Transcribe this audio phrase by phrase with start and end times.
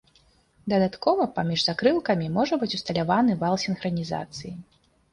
[0.71, 4.57] Дадаткова паміж закрылкамі можа быць усталяваны вал сінхранізацыі.